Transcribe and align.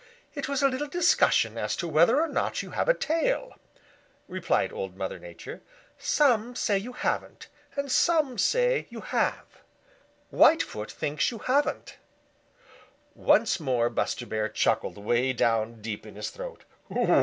"It 0.33 0.49
was 0.49 0.63
a 0.63 0.67
little 0.67 0.87
discussion 0.87 1.59
as 1.59 1.75
to 1.75 1.87
whether 1.87 2.19
or 2.19 2.27
not 2.27 2.63
you 2.63 2.71
have 2.71 2.89
a 2.89 2.93
tail," 2.95 3.59
replied 4.27 4.73
Old 4.73 4.95
Mother 4.97 5.19
Nature. 5.19 5.61
"Some 5.99 6.55
say 6.55 6.79
you 6.79 6.93
have, 6.93 7.23
and 7.75 7.91
some 7.91 8.39
say 8.39 8.87
you 8.89 9.01
haven't. 9.01 9.57
Whitefoot 10.31 10.91
thinks 10.91 11.29
you 11.29 11.37
haven't." 11.37 11.97
Once 13.13 13.59
more 13.59 13.91
Buster 13.91 14.25
Bear 14.25 14.49
chuckled 14.49 14.97
way 14.97 15.33
down 15.33 15.83
deep 15.83 16.07
in 16.07 16.15
his 16.15 16.31
throat. 16.31 16.63